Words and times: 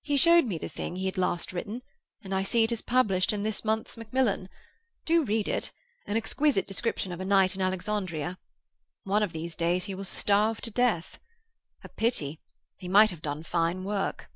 He 0.00 0.16
showed 0.16 0.46
me 0.46 0.56
the 0.56 0.70
thing 0.70 0.96
he 0.96 1.04
had 1.04 1.18
last 1.18 1.52
written, 1.52 1.82
and 2.24 2.34
I 2.34 2.42
see 2.42 2.64
it 2.64 2.72
is 2.72 2.80
published 2.80 3.34
in 3.34 3.42
this 3.42 3.66
month's 3.66 3.98
Macmillan. 3.98 4.48
Do 5.04 5.22
read 5.24 5.46
it. 5.46 5.72
An 6.06 6.16
exquisite 6.16 6.66
description 6.66 7.12
of 7.12 7.20
a 7.20 7.24
night 7.26 7.54
in 7.54 7.60
Alexandria. 7.60 8.38
One 9.04 9.22
of 9.22 9.32
these 9.32 9.54
days 9.54 9.84
he 9.84 9.94
will 9.94 10.04
starve 10.04 10.62
to 10.62 10.70
death. 10.70 11.18
A 11.84 11.90
pity; 11.90 12.40
he 12.78 12.88
might 12.88 13.10
have 13.10 13.20
done 13.20 13.42
fine 13.42 13.84
work." 13.84 14.30